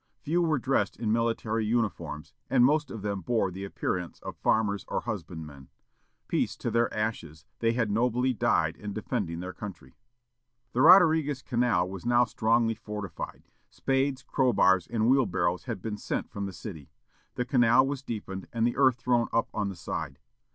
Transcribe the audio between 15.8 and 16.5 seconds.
been sent from